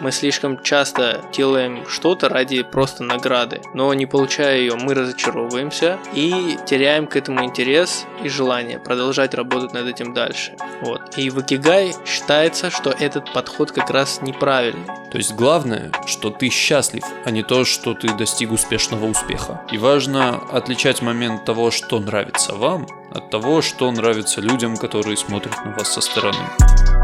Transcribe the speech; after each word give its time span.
Мы 0.00 0.12
слишком 0.12 0.62
часто 0.62 1.22
делаем 1.32 1.84
что-то 1.86 2.28
ради 2.30 2.62
просто 2.62 3.04
награды, 3.04 3.60
но 3.74 3.92
не 3.92 4.06
получая 4.06 4.58
ее, 4.58 4.74
мы 4.76 4.94
разочаровываемся 4.94 5.98
и 6.14 6.56
теряем 6.66 7.06
к 7.06 7.16
этому 7.16 7.44
интерес 7.44 8.06
и 8.24 8.28
желание 8.28 8.78
продолжать 8.78 9.34
работать 9.34 9.74
над 9.74 9.86
этим 9.86 10.14
дальше. 10.14 10.56
Вот. 10.82 11.18
И 11.18 11.28
в 11.28 11.40
Икигай 11.40 11.94
считается, 12.06 12.70
что 12.70 12.90
этот 12.90 13.30
подход 13.32 13.72
как 13.72 13.90
раз 13.90 14.22
неправильный. 14.22 14.86
То 15.10 15.18
есть 15.18 15.34
главное, 15.34 15.90
что 16.06 16.30
ты 16.30 16.48
счастлив, 16.48 17.04
а 17.24 17.30
не 17.30 17.42
то, 17.42 17.64
что 17.64 17.94
ты 17.94 18.08
достиг 18.14 18.52
успешного 18.52 19.06
успеха. 19.06 19.62
И 19.70 19.76
важно 19.76 20.36
отличать 20.50 21.02
момент 21.02 21.44
того, 21.44 21.70
что 21.70 21.98
нравится 21.98 22.54
вам, 22.54 22.86
от 23.12 23.30
того, 23.30 23.60
что 23.60 23.90
нравится 23.90 24.40
людям, 24.40 24.76
которые 24.76 25.16
смотрят 25.16 25.64
на 25.64 25.72
вас 25.72 25.92
со 25.92 26.00
стороны. 26.00 26.99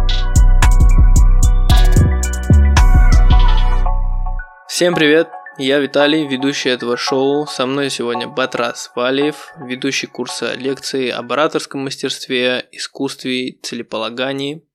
Всем 4.77 4.95
привет! 4.95 5.29
Я 5.57 5.79
Виталий, 5.79 6.27
ведущий 6.27 6.69
этого 6.69 6.99
шоу. 6.99 7.47
Со 7.47 7.65
мной 7.65 7.89
сегодня 7.89 8.29
Батрас 8.29 8.93
Валиев, 8.95 9.55
ведущий 9.59 10.07
курса 10.07 10.53
лекций 10.53 11.09
об 11.09 11.33
ораторском 11.33 11.83
мастерстве, 11.83 12.69
искусстве, 12.73 13.59
целеполагании. 13.63 14.69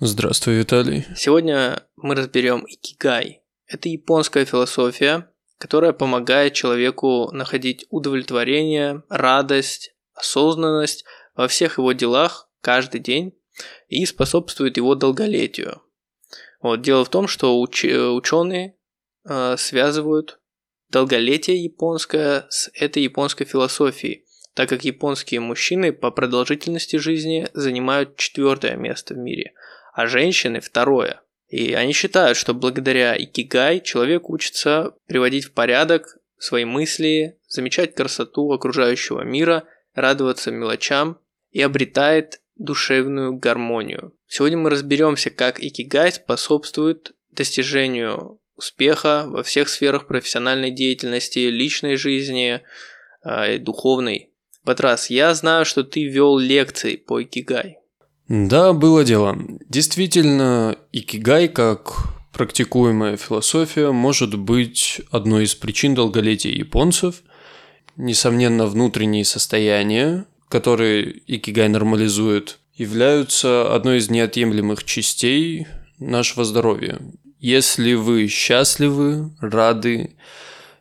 Здравствуй, 0.00 0.56
Виталий. 0.56 1.06
Сегодня 1.14 1.84
мы 1.94 2.16
разберем 2.16 2.64
икигай. 2.66 3.44
Это 3.68 3.88
японская 3.88 4.44
философия, 4.44 5.30
которая 5.58 5.92
помогает 5.92 6.54
человеку 6.54 7.30
находить 7.30 7.86
удовлетворение, 7.90 9.04
радость, 9.08 9.94
осознанность 10.14 11.04
во 11.36 11.46
всех 11.46 11.78
его 11.78 11.92
делах 11.92 12.50
каждый 12.60 12.98
день 12.98 13.38
и 13.86 14.04
способствует 14.04 14.78
его 14.78 14.96
долголетию. 14.96 15.80
Вот, 16.60 16.82
дело 16.82 17.04
в 17.04 17.08
том, 17.08 17.28
что 17.28 17.64
уч- 17.64 18.16
ученые 18.16 18.74
э, 19.28 19.56
связывают 19.58 20.40
долголетие 20.90 21.62
японское 21.62 22.46
с 22.48 22.70
этой 22.74 23.02
японской 23.02 23.44
философией, 23.44 24.24
так 24.54 24.68
как 24.68 24.84
японские 24.84 25.40
мужчины 25.40 25.92
по 25.92 26.10
продолжительности 26.10 26.96
жизни 26.96 27.46
занимают 27.52 28.16
четвертое 28.16 28.76
место 28.76 29.14
в 29.14 29.18
мире, 29.18 29.52
а 29.92 30.06
женщины 30.06 30.60
второе. 30.60 31.22
И 31.48 31.72
они 31.74 31.92
считают, 31.92 32.36
что 32.36 32.54
благодаря 32.54 33.16
икигай 33.16 33.80
человек 33.80 34.28
учится 34.28 34.94
приводить 35.06 35.44
в 35.44 35.52
порядок 35.52 36.18
свои 36.38 36.64
мысли, 36.64 37.38
замечать 37.48 37.94
красоту 37.94 38.52
окружающего 38.52 39.22
мира, 39.22 39.64
радоваться 39.94 40.50
мелочам 40.50 41.18
и 41.50 41.62
обретает 41.62 42.40
душевную 42.56 43.34
гармонию. 43.36 44.14
Сегодня 44.26 44.58
мы 44.58 44.70
разберемся, 44.70 45.30
как 45.30 45.62
икигай 45.62 46.12
способствует 46.12 47.12
достижению 47.30 48.40
успеха 48.58 49.24
во 49.28 49.42
всех 49.42 49.68
сферах 49.68 50.06
профессиональной 50.06 50.70
деятельности, 50.70 51.38
личной 51.38 51.96
жизни 51.96 52.60
э, 53.24 53.58
духовной. 53.58 54.30
Патрас, 54.64 55.08
я 55.08 55.32
знаю, 55.34 55.64
что 55.64 55.84
ты 55.84 56.04
вел 56.04 56.36
лекции 56.36 56.96
по 56.96 57.22
икигай. 57.22 57.78
Да, 58.28 58.74
было 58.74 59.04
дело. 59.04 59.38
Действительно, 59.68 60.76
икигай 60.92 61.48
как 61.48 61.94
практикуемая 62.32 63.16
философия 63.16 63.90
может 63.92 64.38
быть 64.38 65.00
одной 65.10 65.44
из 65.44 65.54
причин 65.54 65.94
долголетия 65.94 66.52
японцев. 66.52 67.22
Несомненно, 67.96 68.66
внутренние 68.66 69.24
состояния, 69.24 70.26
которые 70.48 71.22
икигай 71.26 71.68
нормализует, 71.68 72.58
являются 72.74 73.74
одной 73.74 73.98
из 73.98 74.10
неотъемлемых 74.10 74.84
частей 74.84 75.66
нашего 75.98 76.44
здоровья. 76.44 77.00
Если 77.38 77.94
вы 77.94 78.26
счастливы, 78.26 79.30
рады, 79.40 80.16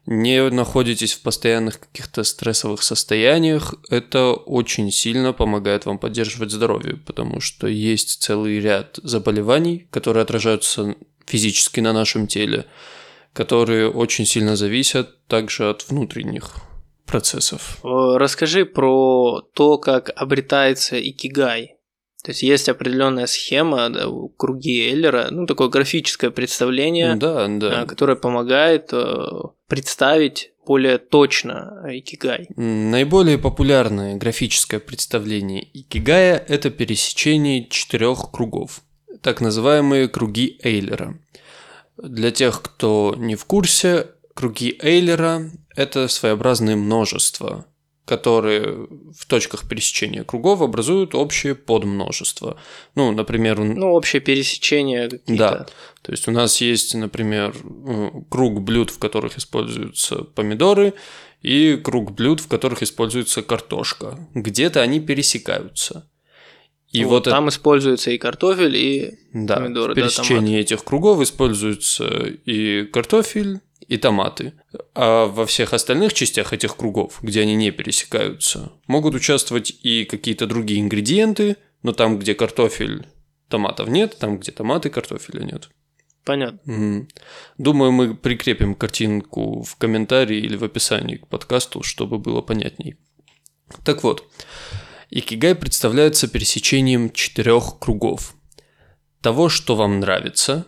не 0.07 0.49
находитесь 0.49 1.13
в 1.13 1.21
постоянных 1.21 1.79
каких-то 1.79 2.23
стрессовых 2.23 2.81
состояниях, 2.81 3.75
это 3.89 4.31
очень 4.31 4.89
сильно 4.91 5.33
помогает 5.33 5.85
вам 5.85 5.99
поддерживать 5.99 6.51
здоровье, 6.51 6.95
потому 6.95 7.41
что 7.41 7.67
есть 7.67 8.21
целый 8.21 8.59
ряд 8.59 8.99
заболеваний, 9.03 9.87
которые 9.91 10.23
отражаются 10.23 10.95
физически 11.25 11.81
на 11.81 11.93
нашем 11.93 12.25
теле, 12.25 12.65
которые 13.33 13.91
очень 13.91 14.25
сильно 14.25 14.55
зависят 14.55 15.27
также 15.27 15.69
от 15.69 15.87
внутренних 15.89 16.55
процессов. 17.05 17.77
Расскажи 17.83 18.65
про 18.65 19.41
то, 19.53 19.77
как 19.77 20.11
обретается 20.15 20.99
икигай. 20.99 21.76
То 22.27 22.31
есть 22.31 22.43
есть 22.43 22.67
определенная 22.67 23.25
схема, 23.25 23.89
да, 23.89 24.05
круги 24.35 24.89
Эйлера, 24.89 25.29
ну 25.31 25.45
такое 25.45 25.69
графическое 25.69 26.29
представление, 26.29 27.15
да, 27.15 27.47
да. 27.47 27.85
которое 27.85 28.17
помогает 28.17 28.89
э, 28.91 29.27
представить 29.69 30.51
более 30.65 30.97
точно 30.97 31.85
икигай. 31.87 32.49
Наиболее 32.57 33.37
популярное 33.37 34.17
графическое 34.17 34.81
представление 34.81 35.65
икигая– 35.73 36.35
это 36.49 36.69
пересечение 36.69 37.69
четырех 37.69 38.29
кругов, 38.29 38.81
так 39.21 39.39
называемые 39.39 40.09
круги 40.09 40.59
Эйлера. 40.63 41.17
Для 41.95 42.31
тех, 42.31 42.61
кто 42.61 43.15
не 43.17 43.35
в 43.35 43.45
курсе, 43.45 44.07
круги 44.33 44.77
Эйлера– 44.81 45.49
это 45.77 46.09
своеобразные 46.09 46.75
множества, 46.75 47.67
которые 48.07 48.87
в 49.13 49.25
точках 49.27 49.67
пересечения 49.67 50.23
кругов 50.23 50.61
образуют 50.61 51.13
общее 51.13 51.55
подмножество. 51.55 52.57
Ну, 52.95 53.11
например... 53.11 53.59
Ну, 53.59 53.91
общее 53.91 54.21
пересечение 54.21 55.09
какие-то. 55.09 55.35
Да. 55.35 55.67
То 56.03 56.11
есть 56.13 56.25
у 56.29 56.31
нас 56.31 56.61
есть, 56.61 56.95
например, 56.95 57.53
круг 58.29 58.61
блюд, 58.61 58.91
в 58.91 58.97
которых 58.97 59.37
используются 59.37 60.23
помидоры, 60.23 60.93
и 61.41 61.75
круг 61.75 62.13
блюд, 62.13 62.39
в 62.39 62.47
которых 62.47 62.81
используется 62.81 63.41
картошка. 63.41 64.17
Где-то 64.33 64.81
они 64.81 65.01
пересекаются. 65.01 66.09
И 66.91 67.03
вот, 67.03 67.11
вот 67.11 67.23
там 67.25 67.47
это... 67.47 67.55
используется 67.55 68.11
и 68.11 68.17
картофель, 68.17 68.77
и 68.77 69.19
да, 69.33 69.57
помидоры. 69.57 69.91
В 69.91 69.95
пересечении 69.97 70.55
да, 70.55 70.61
этих 70.61 70.85
кругов 70.85 71.21
используется 71.21 72.07
и 72.07 72.85
картофель, 72.85 73.59
и 73.87 73.97
томаты. 73.97 74.53
А 74.93 75.25
во 75.25 75.45
всех 75.45 75.73
остальных 75.73 76.13
частях 76.13 76.53
этих 76.53 76.75
кругов, 76.75 77.19
где 77.21 77.41
они 77.41 77.55
не 77.55 77.71
пересекаются, 77.71 78.71
могут 78.87 79.15
участвовать 79.15 79.71
и 79.83 80.05
какие-то 80.05 80.47
другие 80.47 80.81
ингредиенты, 80.81 81.57
но 81.83 81.93
там, 81.93 82.19
где 82.19 82.33
картофель, 82.33 83.07
томатов 83.49 83.87
нет, 83.87 84.17
там, 84.19 84.39
где 84.39 84.51
томаты, 84.51 84.89
картофеля 84.89 85.43
нет. 85.43 85.69
Понятно. 86.25 86.59
Угу. 86.73 87.07
Думаю, 87.57 87.91
мы 87.93 88.13
прикрепим 88.13 88.75
картинку 88.75 89.63
в 89.63 89.77
комментарии 89.77 90.37
или 90.37 90.57
в 90.57 90.63
описании 90.63 91.15
к 91.15 91.27
подкасту, 91.27 91.83
чтобы 91.83 92.17
было 92.19 92.41
понятней. 92.41 92.97
Так 93.85 94.03
вот, 94.03 94.29
Икигай 95.09 95.55
представляется 95.55 96.27
пересечением 96.27 97.11
четырех 97.11 97.79
кругов. 97.79 98.35
Того, 99.21 99.47
что 99.47 99.77
вам 99.77 100.01
нравится, 100.01 100.67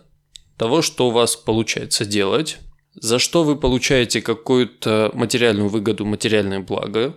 того, 0.56 0.80
что 0.80 1.08
у 1.08 1.10
вас 1.10 1.36
получается 1.36 2.06
делать, 2.06 2.58
за 2.94 3.18
что 3.18 3.44
вы 3.44 3.56
получаете 3.56 4.20
какую-то 4.20 5.10
материальную 5.14 5.68
выгоду, 5.68 6.04
материальное 6.04 6.60
благо, 6.60 7.16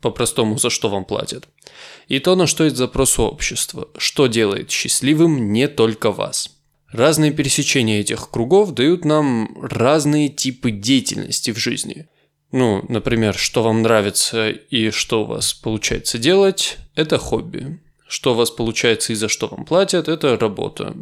по-простому, 0.00 0.58
за 0.58 0.70
что 0.70 0.88
вам 0.88 1.04
платят, 1.04 1.48
и 2.06 2.18
то, 2.20 2.36
на 2.36 2.46
что 2.46 2.64
есть 2.64 2.76
запрос 2.76 3.18
общества, 3.18 3.88
что 3.96 4.26
делает 4.26 4.70
счастливым 4.70 5.52
не 5.52 5.68
только 5.68 6.12
вас. 6.12 6.50
Разные 6.90 7.32
пересечения 7.32 8.00
этих 8.00 8.30
кругов 8.30 8.72
дают 8.72 9.04
нам 9.04 9.58
разные 9.60 10.28
типы 10.28 10.70
деятельности 10.70 11.50
в 11.50 11.58
жизни. 11.58 12.08
Ну, 12.50 12.82
например, 12.88 13.34
что 13.34 13.62
вам 13.62 13.82
нравится 13.82 14.50
и 14.50 14.90
что 14.90 15.24
у 15.24 15.26
вас 15.26 15.52
получается 15.52 16.16
делать– 16.16 16.78
это 16.94 17.18
хобби. 17.18 17.78
Что 18.08 18.32
у 18.32 18.36
вас 18.36 18.50
получается 18.50 19.12
и 19.12 19.16
за 19.16 19.28
что 19.28 19.48
вам 19.48 19.66
платят– 19.66 20.08
это 20.08 20.38
работа 20.38 20.96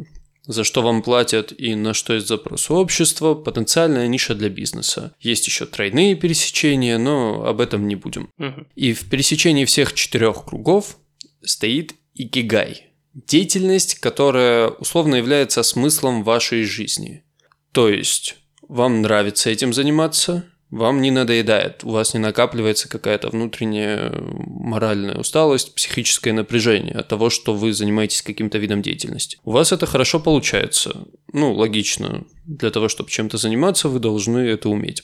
за 0.47 0.63
что 0.63 0.81
вам 0.81 1.01
платят 1.03 1.53
и 1.57 1.75
на 1.75 1.93
что 1.93 2.13
есть 2.13 2.27
запрос 2.27 2.71
общества, 2.71 3.35
потенциальная 3.35 4.07
ниша 4.07 4.33
для 4.33 4.49
бизнеса. 4.49 5.13
Есть 5.19 5.45
еще 5.47 5.65
тройные 5.65 6.15
пересечения, 6.15 6.97
но 6.97 7.45
об 7.45 7.61
этом 7.61 7.87
не 7.87 7.95
будем. 7.95 8.29
Угу. 8.39 8.67
И 8.75 8.93
в 8.93 9.09
пересечении 9.09 9.65
всех 9.65 9.93
четырех 9.93 10.45
кругов 10.45 10.97
стоит 11.43 11.95
икигай. 12.15 12.87
Деятельность, 13.13 13.95
которая 13.95 14.69
условно 14.69 15.15
является 15.15 15.63
смыслом 15.63 16.23
вашей 16.23 16.63
жизни. 16.63 17.23
То 17.71 17.89
есть, 17.89 18.37
вам 18.67 19.01
нравится 19.01 19.49
этим 19.49 19.73
заниматься, 19.73 20.45
вам 20.69 21.01
не 21.01 21.11
надоедает, 21.11 21.83
у 21.83 21.91
вас 21.91 22.13
не 22.13 22.19
накапливается 22.19 22.89
какая-то 22.89 23.29
внутренняя 23.29 24.11
моральная 24.11 25.15
усталость, 25.15 25.73
психическое 25.75 26.33
напряжение 26.33 26.95
от 26.95 27.07
того, 27.07 27.29
что 27.29 27.53
вы 27.53 27.73
занимаетесь 27.73 28.21
каким-то 28.21 28.57
видом 28.57 28.81
деятельности. 28.81 29.37
У 29.45 29.51
вас 29.51 29.71
это 29.71 29.85
хорошо 29.85 30.19
получается. 30.19 31.07
Ну, 31.31 31.53
логично. 31.53 32.25
Для 32.45 32.69
того, 32.69 32.89
чтобы 32.89 33.09
чем-то 33.09 33.37
заниматься, 33.37 33.87
вы 33.87 33.99
должны 33.99 34.39
это 34.39 34.69
уметь. 34.69 35.03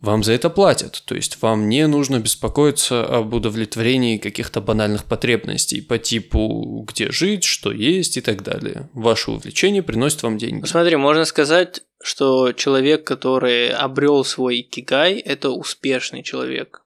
Вам 0.00 0.22
за 0.22 0.32
это 0.32 0.50
платят. 0.50 1.02
То 1.06 1.14
есть 1.14 1.40
вам 1.42 1.68
не 1.68 1.86
нужно 1.86 2.20
беспокоиться 2.20 3.04
об 3.04 3.34
удовлетворении 3.34 4.18
каких-то 4.18 4.60
банальных 4.60 5.04
потребностей 5.04 5.80
по 5.80 5.98
типу 5.98 6.84
где 6.88 7.10
жить, 7.10 7.44
что 7.44 7.72
есть 7.72 8.16
и 8.16 8.20
так 8.20 8.42
далее. 8.42 8.90
Ваше 8.92 9.30
увлечение 9.30 9.82
приносит 9.82 10.22
вам 10.22 10.38
деньги. 10.38 10.66
Смотри, 10.66 10.96
можно 10.96 11.24
сказать, 11.24 11.82
что 12.02 12.52
человек, 12.52 13.04
который 13.04 13.70
обрел 13.70 14.24
свой 14.24 14.60
икигай, 14.60 15.14
это 15.14 15.50
успешный 15.50 16.22
человек. 16.22 16.82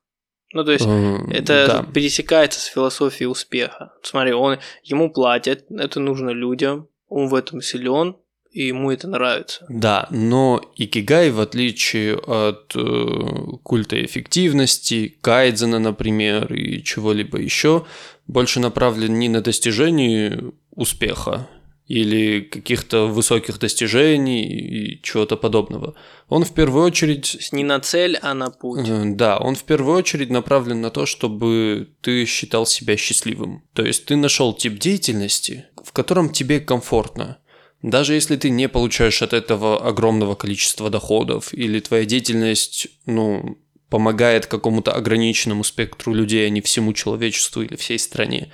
Ну, 0.54 0.64
то 0.64 0.72
есть, 0.72 0.86
Эм, 0.86 1.30
это 1.30 1.66
да. 1.66 1.92
пересекается 1.92 2.60
с 2.60 2.64
философией 2.64 3.28
успеха. 3.28 3.92
Смотри, 4.02 4.32
он, 4.32 4.58
ему 4.82 5.12
платят, 5.12 5.64
это 5.70 6.00
нужно 6.00 6.30
людям, 6.30 6.88
он 7.08 7.28
в 7.28 7.34
этом 7.34 7.60
силен, 7.60 8.16
и 8.58 8.66
ему 8.66 8.90
это 8.90 9.06
нравится. 9.06 9.64
Да, 9.68 10.08
но 10.10 10.60
икигай, 10.74 11.30
в 11.30 11.38
отличие 11.38 12.16
от 12.16 12.72
э, 12.74 13.56
культа 13.62 14.04
эффективности, 14.04 15.16
кайдзена, 15.20 15.78
например, 15.78 16.52
и 16.52 16.82
чего-либо 16.82 17.38
еще, 17.38 17.86
больше 18.26 18.58
направлен 18.58 19.16
не 19.16 19.28
на 19.28 19.42
достижение 19.42 20.52
успеха 20.74 21.48
или 21.86 22.40
каких-то 22.40 23.06
высоких 23.06 23.60
достижений 23.60 24.44
и 24.44 25.02
чего-то 25.02 25.36
подобного. 25.36 25.94
Он 26.28 26.42
в 26.42 26.52
первую 26.52 26.84
очередь 26.84 27.30
То 27.30 27.38
есть 27.38 27.52
не 27.52 27.62
на 27.62 27.78
цель, 27.78 28.18
а 28.20 28.34
на 28.34 28.50
путь. 28.50 28.88
Э, 28.88 29.04
Да, 29.04 29.38
он 29.38 29.54
в 29.54 29.62
первую 29.62 29.96
очередь 29.96 30.30
направлен 30.30 30.80
на 30.80 30.90
то, 30.90 31.06
чтобы 31.06 31.90
ты 32.00 32.24
считал 32.24 32.66
себя 32.66 32.96
счастливым. 32.96 33.62
То 33.72 33.84
есть 33.84 34.06
ты 34.06 34.16
нашел 34.16 34.52
тип 34.52 34.80
деятельности, 34.80 35.66
в 35.80 35.92
котором 35.92 36.30
тебе 36.30 36.58
комфортно. 36.58 37.38
Даже 37.82 38.14
если 38.14 38.36
ты 38.36 38.50
не 38.50 38.68
получаешь 38.68 39.22
от 39.22 39.32
этого 39.32 39.86
огромного 39.86 40.34
количества 40.34 40.90
доходов, 40.90 41.54
или 41.54 41.78
твоя 41.78 42.04
деятельность, 42.04 42.88
ну, 43.06 43.58
помогает 43.88 44.46
какому-то 44.46 44.92
ограниченному 44.92 45.64
спектру 45.64 46.12
людей, 46.12 46.46
а 46.46 46.50
не 46.50 46.60
всему 46.60 46.92
человечеству 46.92 47.62
или 47.62 47.76
всей 47.76 47.98
стране. 47.98 48.52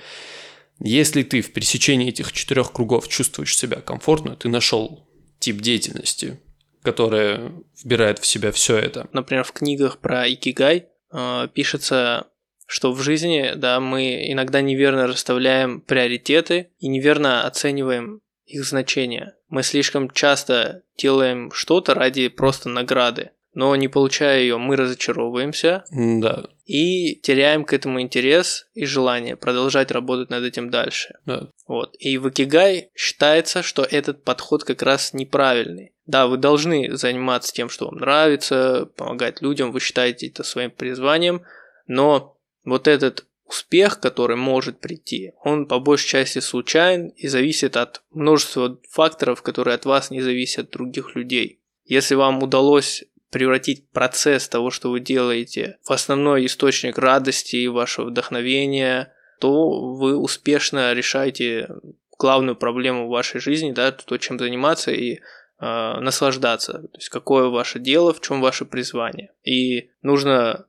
Если 0.79 1.23
ты 1.23 1.41
в 1.41 1.53
пересечении 1.53 2.09
этих 2.09 2.31
четырех 2.31 2.71
кругов 2.71 3.07
чувствуешь 3.07 3.57
себя 3.57 3.77
комфортно, 3.81 4.35
ты 4.35 4.49
нашел 4.49 5.07
тип 5.39 5.61
деятельности, 5.61 6.39
которая 6.83 7.51
вбирает 7.83 8.19
в 8.19 8.25
себя 8.25 8.51
все 8.51 8.77
это. 8.77 9.07
Например, 9.11 9.43
в 9.43 9.51
книгах 9.51 9.99
про 9.99 10.31
икигай 10.31 10.85
э, 11.11 11.47
пишется, 11.53 12.27
что 12.67 12.93
в 12.93 13.01
жизни, 13.01 13.53
да, 13.55 13.79
мы 13.79 14.31
иногда 14.31 14.61
неверно 14.61 15.07
расставляем 15.07 15.81
приоритеты 15.81 16.69
и 16.79 16.87
неверно 16.87 17.45
оцениваем 17.45 18.21
их 18.45 18.63
значение. 18.65 19.33
Мы 19.49 19.63
слишком 19.63 20.09
часто 20.11 20.83
делаем 20.97 21.51
что-то 21.51 21.93
ради 21.93 22.27
просто 22.27 22.69
награды, 22.69 23.31
но 23.53 23.75
не 23.75 23.87
получая 23.87 24.41
ее, 24.41 24.57
мы 24.57 24.75
разочаровываемся 24.75 25.85
Да, 25.91 26.45
и 26.65 27.15
теряем 27.15 27.63
к 27.63 27.73
этому 27.73 28.01
интерес 28.01 28.67
и 28.73 28.85
желание 28.85 29.35
продолжать 29.35 29.91
работать 29.91 30.29
над 30.29 30.43
этим 30.43 30.69
дальше. 30.69 31.15
да. 31.25 31.47
Вот. 31.67 31.95
И 31.97 32.17
в 32.17 32.29
Икигай 32.29 32.89
считается, 32.95 33.63
что 33.63 33.81
этот 33.83 34.23
подход 34.23 34.63
как 34.63 34.83
раз 34.83 35.13
неправильный. 35.13 35.93
Да, 36.05 36.27
вы 36.27 36.37
должны 36.37 36.95
заниматься 36.95 37.51
тем, 37.53 37.69
что 37.69 37.85
вам 37.85 37.95
нравится, 37.97 38.87
помогать 38.95 39.41
людям, 39.41 39.71
вы 39.71 39.79
считаете 39.79 40.27
это 40.27 40.43
своим 40.43 40.69
призванием, 40.69 41.41
но 41.87 42.37
вот 42.63 42.87
этот 42.87 43.25
успех, 43.45 43.99
который 43.99 44.37
может 44.37 44.79
прийти, 44.79 45.33
он 45.43 45.67
по 45.67 45.79
большей 45.79 46.07
части 46.07 46.39
случайен 46.39 47.09
и 47.09 47.27
зависит 47.27 47.77
от 47.77 48.01
множества 48.11 48.79
факторов, 48.89 49.41
которые 49.41 49.75
от 49.75 49.85
вас 49.85 50.11
не 50.11 50.21
зависят 50.21 50.65
от 50.65 50.71
других 50.71 51.15
людей. 51.15 51.61
Если 51.85 52.15
вам 52.15 52.41
удалось 52.41 53.03
превратить 53.29 53.89
процесс 53.89 54.47
того, 54.47 54.71
что 54.71 54.89
вы 54.89 54.99
делаете, 54.99 55.77
в 55.83 55.91
основной 55.91 56.45
источник 56.45 56.97
радости 56.97 57.57
и 57.57 57.67
вашего 57.67 58.05
вдохновения, 58.05 59.13
то 59.39 59.93
вы 59.95 60.17
успешно 60.17 60.93
решаете 60.93 61.69
главную 62.17 62.55
проблему 62.55 63.07
в 63.07 63.11
вашей 63.11 63.41
жизни, 63.41 63.71
да, 63.71 63.91
то, 63.91 64.17
чем 64.17 64.39
заниматься 64.39 64.91
и 64.91 65.15
э, 65.15 65.19
наслаждаться. 65.59 66.73
То 66.73 66.97
есть, 66.97 67.09
какое 67.09 67.49
ваше 67.49 67.79
дело, 67.79 68.13
в 68.13 68.21
чем 68.21 68.41
ваше 68.41 68.65
призвание. 68.65 69.31
И 69.43 69.89
нужно 70.01 70.65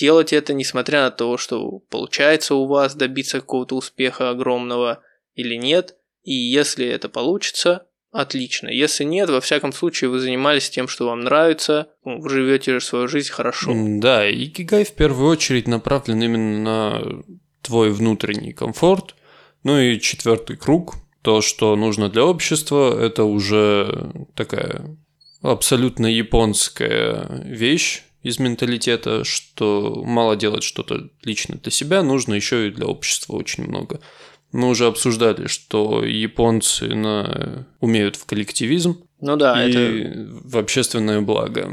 делать 0.00 0.32
это, 0.32 0.54
несмотря 0.54 1.02
на 1.02 1.10
то, 1.10 1.36
что 1.36 1.80
получается 1.90 2.54
у 2.54 2.66
вас 2.66 2.94
добиться 2.94 3.40
какого-то 3.40 3.76
успеха 3.76 4.30
огромного 4.30 5.02
или 5.34 5.56
нет. 5.56 5.96
И 6.22 6.32
если 6.32 6.86
это 6.86 7.08
получится, 7.10 7.86
отлично. 8.10 8.68
Если 8.68 9.04
нет, 9.04 9.28
во 9.28 9.40
всяком 9.40 9.72
случае, 9.72 10.08
вы 10.08 10.18
занимались 10.18 10.70
тем, 10.70 10.88
что 10.88 11.06
вам 11.06 11.20
нравится, 11.20 11.88
ну, 12.04 12.20
вы 12.20 12.30
живете 12.30 12.80
свою 12.80 13.08
жизнь 13.08 13.30
хорошо. 13.30 13.72
Да, 13.74 14.28
и 14.28 14.46
Икигай 14.46 14.84
в 14.84 14.92
первую 14.92 15.30
очередь 15.30 15.68
направлен 15.68 16.22
именно 16.22 16.58
на 16.58 17.22
твой 17.60 17.90
внутренний 17.90 18.54
комфорт. 18.54 19.14
Ну 19.62 19.78
и 19.78 20.00
четвертый 20.00 20.56
круг, 20.56 20.94
то, 21.20 21.42
что 21.42 21.76
нужно 21.76 22.08
для 22.08 22.24
общества, 22.24 22.98
это 22.98 23.24
уже 23.24 24.10
такая 24.34 24.96
абсолютно 25.42 26.06
японская 26.06 27.44
вещь 27.44 28.02
из 28.22 28.38
менталитета, 28.38 29.24
что 29.24 30.02
мало 30.04 30.36
делать 30.36 30.62
что-то 30.62 31.08
лично 31.22 31.58
для 31.62 31.70
себя, 31.70 32.02
нужно 32.02 32.34
еще 32.34 32.68
и 32.68 32.70
для 32.70 32.86
общества 32.86 33.34
очень 33.34 33.64
много. 33.64 34.00
Мы 34.52 34.68
уже 34.68 34.86
обсуждали, 34.86 35.46
что 35.46 36.04
японцы 36.04 36.94
на... 36.94 37.66
умеют 37.80 38.16
в 38.16 38.26
коллективизм, 38.26 39.02
Ну 39.20 39.36
да, 39.36 39.64
и 39.64 39.70
это 39.70 40.40
в 40.44 40.56
общественное 40.56 41.20
благо. 41.20 41.72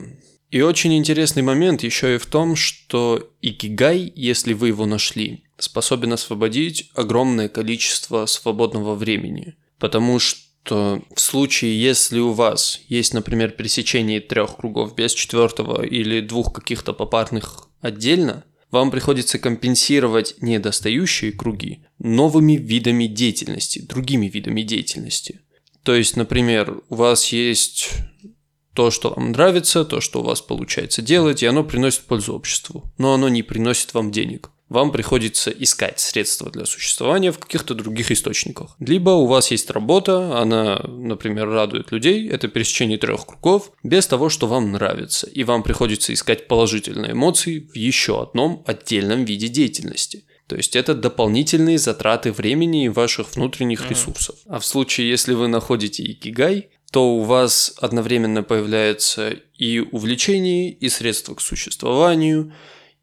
И 0.52 0.62
очень 0.62 0.96
интересный 0.96 1.44
момент 1.44 1.84
еще 1.84 2.16
и 2.16 2.20
в 2.20 2.26
том, 2.26 2.56
что 2.56 3.30
икигай, 3.42 4.12
если 4.16 4.54
вы 4.54 4.70
его 4.70 4.86
нашли, 4.86 5.44
способен 5.58 6.14
освободить 6.14 6.90
огромное 6.94 7.50
количество 7.50 8.26
свободного 8.28 8.96
времени. 8.96 9.56
Потому 9.78 10.20
что 10.20 10.47
в 10.72 11.20
случае, 11.20 11.80
если 11.82 12.20
у 12.20 12.32
вас 12.32 12.82
есть, 12.88 13.14
например, 13.14 13.52
пересечение 13.52 14.20
трех 14.20 14.58
кругов 14.58 14.96
без 14.96 15.14
четвертого 15.14 15.86
или 15.86 16.22
двух 16.22 16.54
каких-то 16.54 16.94
попарных 16.94 17.70
отдельно, 17.82 18.44
вам 18.72 18.92
приходится 18.92 19.40
компенсировать 19.40 20.36
недостающие 20.42 21.32
круги 21.32 21.86
новыми 22.00 22.54
видами 22.54 23.06
деятельности, 23.06 23.80
другими 23.80 24.28
видами 24.28 24.62
деятельности. 24.62 25.42
То 25.84 25.96
есть, 25.96 26.18
например, 26.18 26.82
у 26.90 26.96
вас 26.96 27.32
есть 27.32 27.90
то, 28.74 28.92
что 28.92 29.14
вам 29.16 29.32
нравится, 29.32 29.86
то, 29.86 30.02
что 30.02 30.20
у 30.20 30.24
вас 30.24 30.42
получается 30.42 31.02
делать, 31.02 31.42
и 31.42 31.48
оно 31.48 31.64
приносит 31.64 32.02
пользу 32.02 32.36
обществу, 32.36 32.92
но 32.98 33.14
оно 33.14 33.30
не 33.30 33.42
приносит 33.42 33.94
вам 33.94 34.12
денег. 34.12 34.52
Вам 34.70 34.92
приходится 34.92 35.50
искать 35.50 36.00
средства 36.00 36.52
для 36.52 36.66
существования 36.66 37.32
в 37.32 37.40
каких-то 37.40 37.74
других 37.74 38.12
источниках. 38.12 38.76
Либо 38.80 39.12
у 39.12 39.26
вас 39.26 39.52
есть 39.52 39.70
работа, 39.70 40.40
она, 40.40 40.80
например, 40.88 41.50
радует 41.50 41.92
людей, 41.92 42.30
это 42.30 42.48
пересечение 42.48 42.98
трех 42.98 43.26
кругов, 43.26 43.72
без 43.84 44.08
того, 44.08 44.30
что 44.30 44.48
вам 44.48 44.74
нравится, 44.74 45.28
и 45.28 45.44
вам 45.44 45.64
приходится 45.64 46.14
искать 46.14 46.48
положительные 46.48 47.14
эмоции 47.14 47.60
в 47.60 47.76
еще 47.76 48.22
одном 48.22 48.64
отдельном 48.68 49.24
виде 49.24 49.48
деятельности. 49.48 50.26
То 50.48 50.56
есть 50.56 50.76
это 50.76 50.96
дополнительные 50.96 51.78
затраты 51.78 52.32
времени 52.32 52.86
и 52.86 52.90
ваших 52.90 53.36
внутренних 53.36 53.90
ресурсов. 53.90 54.36
А 54.48 54.60
в 54.60 54.66
случае, 54.66 55.10
если 55.10 55.34
вы 55.34 55.48
находите 55.48 56.04
икигай, 56.10 56.70
то 56.92 57.16
у 57.16 57.24
вас 57.24 57.74
одновременно 57.82 58.44
появляется 58.44 59.36
и 59.58 59.80
увлечение, 59.80 60.72
и 60.72 60.88
средства 60.88 61.36
к 61.36 61.42
существованию, 61.42 62.54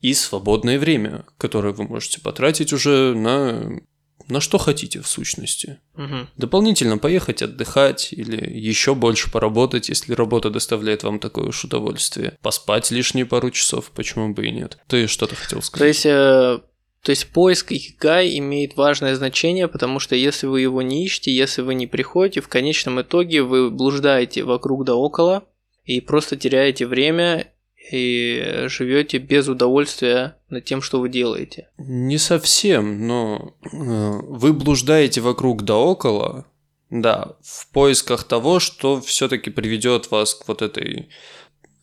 и 0.04 0.12
свободное 0.12 0.78
время, 0.78 1.25
которое 1.38 1.73
вы 1.73 1.84
можете 1.84 2.20
потратить 2.20 2.75
уже 2.75 3.14
на 3.14 3.80
на 4.28 4.40
что 4.40 4.58
хотите 4.58 5.00
в 5.00 5.06
сущности. 5.06 5.78
Мгм. 5.96 6.28
Дополнительно 6.37 6.99
поехать 6.99 7.40
отдыхать 7.40 8.12
или 8.12 8.37
еще 8.50 8.94
больше 8.94 9.30
поработать, 9.30 9.88
если 9.88 10.12
работа 10.12 10.50
доставляет 10.50 11.04
вам 11.04 11.18
такое 11.18 11.46
уж 11.46 11.64
удовольствие. 11.64 12.37
Поспать 12.42 12.90
лишние 12.90 13.25
пару 13.25 13.50
часов, 13.50 13.90
почему 13.94 14.34
бы 14.34 14.46
и 14.46 14.50
нет. 14.50 14.76
Ты 14.88 15.06
что-то 15.06 15.37
хотел 15.37 15.61
То 15.61 15.66
сказать? 15.66 15.88
есть, 15.88 16.06
э, 16.06 16.58
то 17.02 17.11
есть 17.11 17.28
поиск 17.28 17.73
икигай 17.73 18.37
имеет 18.38 18.76
важное 18.76 19.14
значение, 19.16 19.68
потому 19.68 20.00
что 20.00 20.16
если 20.16 20.46
вы 20.46 20.61
его 20.61 20.82
не 20.82 21.04
ищете, 21.04 21.34
если 21.34 21.62
вы 21.62 21.75
не 21.75 21.87
приходите, 21.87 22.42
в 22.42 22.49
конечном 22.49 23.00
итоге 23.00 23.42
вы 23.42 23.70
блуждаете 23.70 24.44
вокруг 24.44 24.84
да 24.84 24.94
около 24.94 25.44
и 25.84 26.00
просто 26.00 26.37
теряете 26.37 26.87
время 26.87 27.53
и 27.91 28.64
живете 28.67 29.19
без 29.19 29.49
удовольствия 29.49 30.37
над 30.49 30.64
тем, 30.64 30.81
что 30.83 31.00
вы 31.00 31.09
делаете. 31.09 31.69
Не 31.79 32.19
совсем, 32.19 33.07
но 33.07 33.57
э, 33.62 33.69
вы 33.71 34.53
блуждаете 34.53 35.21
вокруг 35.21 35.62
да 35.62 35.76
около, 35.76 36.47
да, 36.91 37.37
в 37.43 37.69
поисках 37.73 38.25
того, 38.25 38.61
что 38.61 39.00
все-таки 39.00 39.50
приведет 39.50 40.11
вас 40.11 40.35
к 40.35 40.49
вот 40.49 40.62
этой 40.62 41.09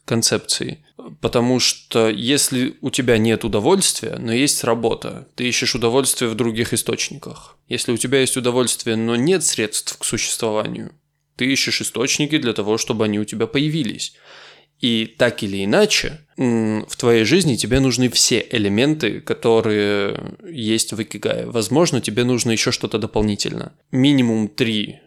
концепции. 0.05 0.86
Потому 1.20 1.60
что 1.60 2.10
если 2.10 2.77
у 2.81 2.89
тебя 2.89 3.17
нет 3.17 3.43
удовольствия, 3.43 4.17
но 4.20 4.34
есть 4.34 4.63
работа, 4.63 5.27
ты 5.36 5.48
ищешь 5.48 5.75
удовольствие 5.75 6.29
в 6.29 6.36
других 6.36 6.74
источниках. 6.74 7.58
Если 7.67 7.91
у 7.91 7.98
тебя 7.98 8.22
есть 8.22 8.38
удовольствие, 8.38 8.96
но 8.96 9.15
нет 9.15 9.43
средств 9.43 9.98
к 9.98 10.03
существованию, 10.03 10.93
ты 11.36 11.46
ищешь 11.46 11.81
источники 11.81 12.38
для 12.38 12.53
того, 12.53 12.77
чтобы 12.77 13.05
они 13.05 13.20
у 13.20 13.25
тебя 13.25 13.48
появились. 13.48 14.13
И 14.81 15.05
так 15.05 15.43
или 15.43 15.63
иначе, 15.63 16.19
в 16.38 16.97
твоей 16.97 17.23
жизни 17.23 17.55
тебе 17.55 17.79
нужны 17.79 18.09
все 18.09 18.45
элементы, 18.50 19.21
которые 19.21 20.38
есть 20.50 20.91
в 20.91 21.01
Икигае. 21.01 21.45
Возможно, 21.45 22.01
тебе 22.01 22.23
нужно 22.23 22.51
еще 22.51 22.71
что-то 22.71 22.97
дополнительно. 22.97 23.73
Минимум 23.91 24.47
три 24.47 25.00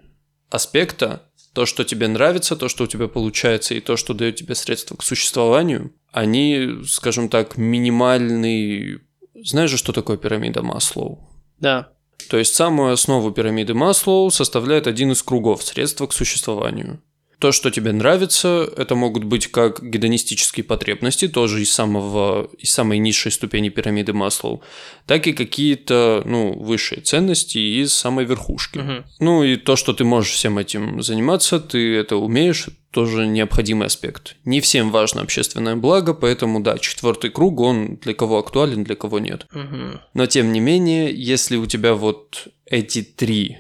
аспекта. 0.49 1.29
То, 1.53 1.67
что 1.67 1.85
тебе 1.85 2.09
нравится, 2.09 2.57
то, 2.57 2.69
что 2.69 2.85
у 2.85 2.87
тебя 2.87 3.09
получается, 3.09 3.75
и 3.75 3.81
то, 3.81 3.97
что 3.97 4.15
дает 4.15 4.37
тебе 4.37 4.55
средства 4.55 4.97
к 4.97 5.03
существованию, 5.03 5.93
они, 6.13 6.81
скажем 6.87 7.29
так, 7.29 7.57
минимальный... 7.57 9.01
Знаешь 9.35 9.71
же, 9.71 9.77
что 9.77 9.93
такое 9.93 10.17
пирамида 10.17 10.63
Маслоу? 10.63 11.29
Да. 11.59 11.91
То 12.29 12.39
есть 12.39 12.55
самую 12.55 12.93
основу 12.93 13.31
пирамиды 13.31 13.75
Маслоу 13.75 14.31
составляет 14.31 14.87
один 14.87 15.13
из 15.13 15.23
кругов 15.23 15.63
средства 15.63 16.07
к 16.07 16.13
существованию. 16.13 17.01
То, 17.39 17.53
что 17.53 17.71
тебе 17.71 17.93
нравится, 17.93 18.69
это 18.77 18.95
могут 18.95 19.25
быть 19.25 19.49
как 19.49 19.83
гедонистические 19.83 20.65
потребности, 20.65 21.29
тоже 21.29 21.63
из, 21.63 21.73
самого, 21.73 22.51
из 22.59 22.71
самой 22.71 22.99
низшей 22.99 23.33
ступени 23.33 23.69
пирамиды 23.69 24.13
Маслоу, 24.13 24.63
так 25.07 25.27
и 25.27 25.33
какие-то 25.33 26.23
ну, 26.25 26.53
высшие 26.59 27.01
ценности 27.01 27.59
из 27.59 27.93
самой 27.93 28.25
верхушки. 28.25 28.79
Угу. 28.79 29.05
Ну 29.21 29.45
и 29.45 29.57
то, 29.57 29.77
что 29.77 29.93
ты 29.93 30.05
можешь 30.05 30.33
всем 30.33 30.59
этим 30.59 31.03
заниматься, 31.03 31.61
ты 31.61 31.97
это 31.97 32.17
умеешь, 32.17 32.69
тоже 32.95 33.27
необходимый 33.27 33.89
аспект. 33.89 34.37
Не 34.45 34.61
всем 34.61 34.93
важно 34.93 35.23
общественное 35.23 35.75
благо, 35.75 36.15
поэтому 36.15 36.61
да, 36.61 36.79
четвертый 36.79 37.31
круг, 37.31 37.59
он 37.59 37.97
для 37.97 38.15
кого 38.15 38.39
актуален, 38.39 38.85
для 38.85 38.95
кого 38.95 39.19
нет. 39.19 39.47
Угу. 39.53 40.01
Но 40.15 40.27
тем 40.27 40.53
не 40.53 40.61
менее, 40.61 41.13
если 41.13 41.57
у 41.57 41.67
тебя 41.67 41.95
вот 41.95 42.47
эти 42.67 43.03
три 43.03 43.59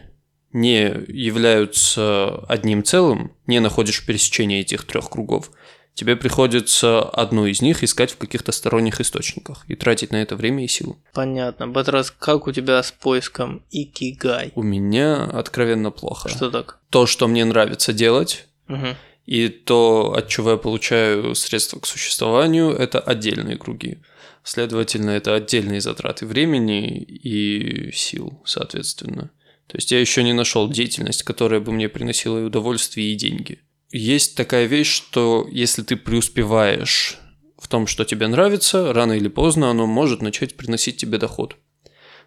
не 0.54 1.04
являются 1.08 2.38
одним 2.48 2.82
целым, 2.84 3.32
не 3.46 3.60
находишь 3.60 4.06
пересечения 4.06 4.60
этих 4.60 4.84
трех 4.84 5.10
кругов, 5.10 5.50
тебе 5.94 6.16
приходится 6.16 7.02
одну 7.02 7.46
из 7.46 7.60
них 7.60 7.82
искать 7.82 8.12
в 8.12 8.16
каких-то 8.18 8.52
сторонних 8.52 9.00
источниках 9.00 9.64
и 9.68 9.74
тратить 9.74 10.12
на 10.12 10.22
это 10.22 10.36
время 10.36 10.64
и 10.64 10.68
силу. 10.68 10.96
Понятно. 11.12 11.66
Батрас, 11.68 12.10
как 12.10 12.46
у 12.46 12.52
тебя 12.52 12.82
с 12.82 12.92
поиском 12.92 13.62
икигай? 13.70 14.52
У 14.54 14.62
меня 14.62 15.24
откровенно 15.24 15.90
плохо. 15.90 16.28
Что 16.28 16.50
так? 16.50 16.78
То, 16.88 17.06
что 17.06 17.28
мне 17.28 17.44
нравится 17.44 17.92
делать, 17.92 18.46
Угу. 18.68 18.96
и 19.26 19.48
то, 19.48 20.14
от 20.16 20.28
чего 20.28 20.52
я 20.52 20.56
получаю 20.56 21.34
средства 21.34 21.80
к 21.80 21.86
существованию, 21.86 22.70
это 22.70 22.98
отдельные 23.00 23.58
круги. 23.58 23.98
Следовательно, 24.42 25.10
это 25.10 25.34
отдельные 25.34 25.80
затраты 25.80 26.26
времени 26.26 26.98
и 26.98 27.90
сил, 27.92 28.40
соответственно. 28.44 29.30
То 29.66 29.76
есть 29.76 29.90
я 29.90 30.00
еще 30.00 30.22
не 30.22 30.32
нашел 30.32 30.68
деятельность, 30.68 31.22
которая 31.22 31.60
бы 31.60 31.72
мне 31.72 31.88
приносила 31.88 32.38
и 32.38 32.44
удовольствие, 32.44 33.12
и 33.12 33.16
деньги. 33.16 33.60
Есть 33.90 34.36
такая 34.36 34.66
вещь, 34.66 34.90
что 34.90 35.46
если 35.50 35.82
ты 35.82 35.96
преуспеваешь 35.96 37.18
в 37.58 37.68
том, 37.68 37.86
что 37.86 38.04
тебе 38.04 38.26
нравится, 38.26 38.92
рано 38.92 39.12
или 39.12 39.28
поздно 39.28 39.70
оно 39.70 39.86
может 39.86 40.20
начать 40.20 40.56
приносить 40.56 40.96
тебе 40.96 41.18
доход. 41.18 41.56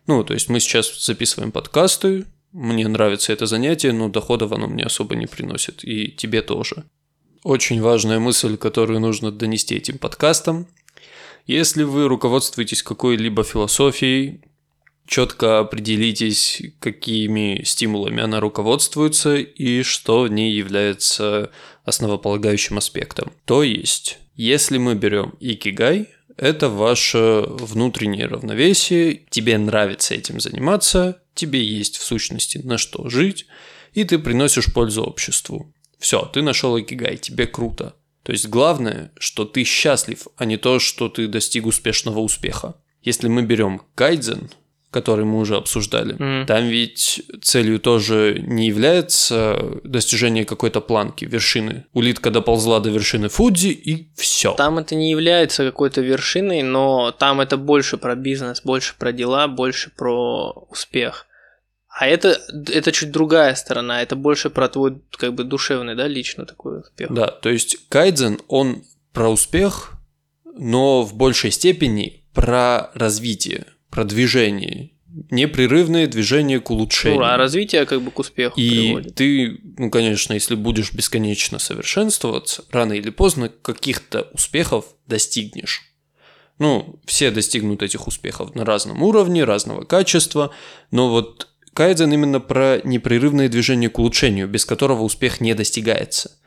Ну, 0.07 0.23
то 0.23 0.33
есть 0.33 0.49
мы 0.49 0.59
сейчас 0.59 1.05
записываем 1.05 1.51
подкасты, 1.51 2.25
мне 2.53 2.87
нравится 2.87 3.33
это 3.33 3.45
занятие, 3.45 3.91
но 3.91 4.09
доходов 4.09 4.51
оно 4.51 4.67
мне 4.67 4.83
особо 4.83 5.15
не 5.15 5.27
приносит, 5.27 5.83
и 5.83 6.09
тебе 6.09 6.41
тоже. 6.41 6.85
Очень 7.43 7.81
важная 7.81 8.19
мысль, 8.19 8.57
которую 8.57 8.99
нужно 8.99 9.31
донести 9.31 9.75
этим 9.75 9.97
подкастом. 9.97 10.67
Если 11.45 11.83
вы 11.83 12.07
руководствуетесь 12.07 12.83
какой-либо 12.83 13.43
философией, 13.43 14.41
четко 15.07 15.59
определитесь, 15.59 16.61
какими 16.79 17.63
стимулами 17.63 18.21
она 18.21 18.39
руководствуется 18.39 19.35
и 19.37 19.81
что 19.81 20.21
в 20.21 20.29
ней 20.29 20.53
является 20.53 21.51
основополагающим 21.85 22.77
аспектом. 22.77 23.31
То 23.45 23.63
есть, 23.63 24.19
если 24.35 24.77
мы 24.77 24.95
берем 24.95 25.33
икигай, 25.39 26.09
это 26.35 26.69
ваше 26.69 27.45
внутреннее 27.47 28.27
равновесие, 28.27 29.21
тебе 29.29 29.57
нравится 29.57 30.13
этим 30.13 30.39
заниматься, 30.39 31.21
тебе 31.33 31.63
есть 31.63 31.97
в 31.97 32.03
сущности 32.03 32.59
на 32.59 32.77
что 32.77 33.09
жить, 33.09 33.47
и 33.93 34.03
ты 34.03 34.19
приносишь 34.19 34.71
пользу 34.71 35.03
обществу. 35.03 35.73
Все, 35.97 36.29
ты 36.31 36.43
нашел 36.43 36.79
икигай, 36.79 37.17
тебе 37.17 37.47
круто. 37.47 37.95
То 38.21 38.33
есть 38.33 38.47
главное, 38.47 39.11
что 39.17 39.45
ты 39.45 39.63
счастлив, 39.63 40.27
а 40.35 40.45
не 40.45 40.57
то, 40.57 40.79
что 40.79 41.09
ты 41.09 41.27
достиг 41.27 41.65
успешного 41.65 42.19
успеха. 42.19 42.75
Если 43.01 43.29
мы 43.29 43.41
берем 43.43 43.81
кайдзен, 43.95 44.51
который 45.01 45.25
мы 45.25 45.39
уже 45.39 45.55
обсуждали, 45.55 46.13
Мгм. 46.13 46.45
там 46.47 46.67
ведь 46.67 47.21
целью 47.41 47.79
тоже 47.79 48.39
не 48.47 48.67
является 48.67 49.59
достижение 49.83 50.45
какой-то 50.45 50.81
планки, 50.81 51.25
вершины. 51.25 51.85
Улитка 51.93 52.31
доползла 52.31 52.79
до 52.79 52.89
вершины 52.89 53.29
Фудзи 53.29 53.69
и 53.69 54.09
все. 54.15 54.53
Там 54.53 54.77
это 54.79 54.95
не 54.95 55.11
является 55.11 55.63
какой-то 55.65 56.01
вершиной, 56.01 56.61
но 56.63 57.11
там 57.11 57.39
это 57.41 57.57
больше 57.57 57.97
про 57.97 58.15
бизнес, 58.15 58.61
больше 58.63 58.95
про 58.97 59.11
дела, 59.11 59.47
больше 59.47 59.91
про 59.95 60.51
успех. 60.69 61.25
А 61.99 62.07
это, 62.07 62.37
это 62.69 62.91
чуть 62.91 63.11
другая 63.11 63.55
сторона, 63.55 64.01
это 64.03 64.15
больше 64.15 64.49
про 64.49 64.67
твой 64.67 65.01
как 65.11 65.33
бы 65.33 65.43
душевный, 65.43 65.95
да, 65.95 66.07
лично 66.07 66.45
такой 66.45 66.81
успех. 66.81 67.11
Да, 67.11 67.27
то 67.27 67.49
есть 67.49 67.89
кайдзен, 67.89 68.39
он 68.47 68.83
про 69.13 69.29
успех, 69.29 69.93
но 70.59 71.01
в 71.03 71.15
большей 71.15 71.51
степени 71.51 72.23
про 72.33 72.91
развитие, 72.93 73.65
про 73.97 74.03
движение. 74.03 74.91
Непрерывное 75.31 76.05
движение 76.05 76.59
к 76.59 76.69
улучшению. 76.69 77.21
Ну, 77.21 77.25
а 77.25 77.35
развитие 77.35 77.83
как 77.87 77.99
бы 78.03 78.11
к 78.11 78.19
успеху 78.19 78.53
И 78.59 78.69
приводит. 78.69 79.15
ты, 79.15 79.59
ну, 79.75 79.89
конечно, 79.89 80.33
если 80.33 80.53
будешь 80.53 80.93
бесконечно 80.93 81.57
совершенствоваться, 81.57 82.63
рано 82.69 82.93
или 82.93 83.09
поздно 83.09 83.49
каких-то 83.49 84.27
успехов 84.33 84.85
достигнешь. 85.07 85.81
Ну, 86.59 86.99
все 87.07 87.31
достигнут 87.31 87.81
этих 87.81 88.05
успехов 88.05 88.53
на 88.53 88.65
разном 88.65 89.01
уровне, 89.01 89.45
разного 89.45 89.83
качества, 89.83 90.51
но 90.91 91.09
вот 91.09 91.47
кайдзен 91.73 92.13
именно 92.13 92.39
про 92.39 92.79
непрерывное 92.83 93.49
движение 93.49 93.89
к 93.89 93.97
улучшению, 93.97 94.47
без 94.47 94.63
которого 94.63 95.01
успех 95.01 95.41
не 95.41 95.55
достигается. 95.55 96.37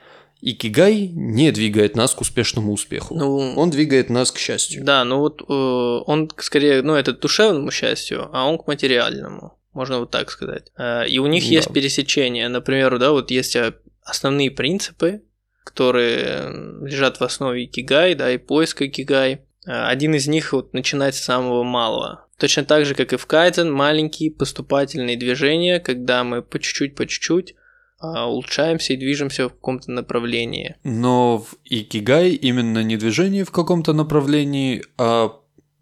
И 0.41 0.53
кигай 0.55 1.09
не 1.09 1.51
двигает 1.53 1.97
нас 1.97 2.15
к 2.15 2.21
успешному 2.23 2.73
успеху. 2.73 3.15
Ну, 3.15 3.55
Он 3.57 3.71
двигает 3.71 4.09
нас 4.11 4.33
к 4.33 4.39
счастью. 4.39 4.85
Да, 4.85 5.05
ну 5.05 5.19
вот 5.19 5.43
э, 5.43 5.45
он 5.53 6.31
скорее, 6.39 6.83
ну 6.83 6.95
это 6.95 7.13
к 7.13 7.21
душевному 7.21 7.71
счастью, 7.71 8.29
а 8.33 8.49
он 8.49 8.57
к 8.59 8.67
материальному, 8.67 9.59
можно 9.75 9.99
вот 9.99 10.11
так 10.11 10.31
сказать. 10.31 10.73
Э, 10.79 11.07
и 11.07 11.19
у 11.19 11.27
них 11.27 11.45
Да. 11.45 11.51
есть 11.51 11.73
пересечение, 11.73 12.49
например, 12.49 12.99
да, 12.99 13.11
вот 13.13 13.31
есть 13.31 13.55
э, 13.57 13.75
основные 14.03 14.51
принципы, 14.51 15.23
которые 15.65 16.51
лежат 16.87 17.21
в 17.21 17.23
основе 17.25 17.65
икигай, 17.65 18.15
да, 18.15 18.31
и 18.33 18.39
поиска 18.39 18.87
икигай. 18.87 19.43
Э, 19.67 19.85
Один 19.89 20.15
из 20.15 20.27
них 20.27 20.53
вот 20.53 20.73
начинать 20.73 21.15
с 21.17 21.23
самого 21.23 21.63
малого. 21.65 22.27
Точно 22.39 22.65
так 22.65 22.87
же, 22.87 22.95
как 22.95 23.13
и 23.13 23.17
в 23.19 23.27
кайдзен, 23.27 23.71
маленькие 23.71 24.31
поступательные 24.31 25.19
движения, 25.19 25.79
когда 25.81 26.25
мы 26.25 26.41
по 26.41 26.59
чуть-чуть, 26.59 26.95
по 26.95 27.07
чуть-чуть 27.07 27.55
улучшаемся 28.01 28.95
и 28.95 28.97
движемся 28.97 29.49
в 29.49 29.53
каком-то 29.53 29.91
направлении. 29.91 30.77
Но 30.85 31.39
в 31.39 31.55
икигай 31.65 32.31
именно 32.31 32.83
не 32.83 32.97
движение 32.97 33.45
в 33.45 33.51
каком-то 33.51 33.93
направлении, 33.93 34.83
а, 34.99 35.33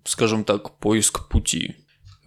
скажем 0.04 0.44
так, 0.44 0.78
поиск 0.78 1.28
пути. 1.28 1.76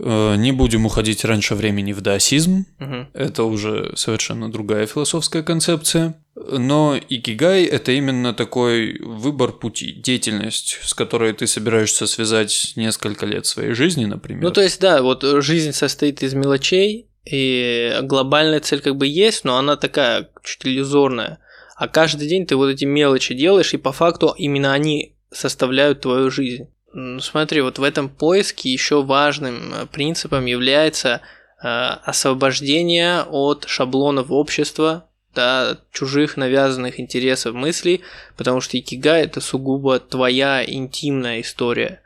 Э, 0.04 0.36
Не 0.36 0.52
будем 0.52 0.86
уходить 0.86 1.24
раньше 1.26 1.54
времени 1.54 1.94
в 1.94 2.02
даосизм, 2.02 2.66
Мгм. 2.80 3.10
это 3.14 3.44
уже 3.44 3.92
совершенно 3.96 4.52
другая 4.52 4.88
философская 4.88 5.44
концепция. 5.44 6.16
Но 6.36 6.98
икигай– 7.10 7.64
это 7.66 7.92
именно 7.92 8.34
такой 8.34 8.98
выбор 9.00 9.52
пути, 9.52 9.92
деятельность, 9.92 10.80
с 10.82 10.94
которой 10.96 11.34
ты 11.34 11.46
собираешься 11.46 12.08
связать 12.08 12.74
несколько 12.78 13.26
лет 13.28 13.46
своей 13.46 13.74
жизни, 13.74 14.06
например. 14.06 14.44
Ну, 14.44 14.52
то 14.52 14.62
есть, 14.62 14.80
да, 14.82 15.04
вот 15.04 15.24
жизнь 15.44 15.74
состоит 15.74 16.24
из 16.24 16.34
мелочей, 16.34 17.08
и 17.26 18.00
глобальная 18.04 18.60
цель 18.60 18.82
как 18.82 18.96
бы 18.96 19.08
есть, 19.08 19.44
но 19.44 19.58
она 19.58 19.76
такая 19.76 20.30
чуть 20.44 20.66
иллюзорная. 20.66 21.40
А 21.76 21.88
каждый 21.88 22.28
день 22.28 22.46
ты 22.46 22.56
вот 22.56 22.68
эти 22.68 22.86
мелочи 22.86 23.34
делаешь, 23.34 23.74
и 23.74 23.78
по 23.78 23.92
факту 23.92 24.34
именно 24.38 24.74
они 24.74 25.16
составляют 25.32 26.02
твою 26.02 26.30
жизнь. 26.30 26.68
Ну, 26.94 27.20
смотри, 27.20 27.62
вот 27.62 27.80
в 27.80 27.84
этом 27.84 28.10
поиске 28.10 28.70
еще 28.70 29.02
важным 29.02 29.74
э, 29.74 29.86
принципом 29.86 30.46
является 30.46 31.22
э, 31.64 31.68
освобождение 31.68 33.24
от 33.24 33.66
шаблонов 33.68 34.30
общества, 34.30 35.06
да, 35.34 35.78
чужих 35.94 36.36
навязанных 36.36 37.00
интересов 37.00 37.56
мыслей, 37.56 38.02
потому 38.36 38.60
что 38.60 38.78
икигай 38.78 39.24
это 39.24 39.40
сугубо 39.40 40.00
твоя 40.00 40.64
интимная 40.66 41.42
история. 41.42 42.02